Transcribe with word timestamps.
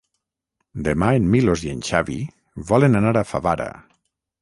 Demà 0.87 1.09
en 1.19 1.27
Milos 1.35 1.67
i 1.67 1.71
en 1.75 1.85
Xavi 1.91 2.19
volen 2.73 3.03
anar 3.05 3.17
a 3.19 3.27
Favara. 3.37 3.73